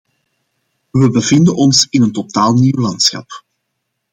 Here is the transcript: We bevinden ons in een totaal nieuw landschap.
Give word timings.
We 0.91 1.09
bevinden 1.09 1.55
ons 1.55 1.87
in 1.89 2.01
een 2.01 2.11
totaal 2.11 2.53
nieuw 2.53 2.79
landschap. 2.81 3.45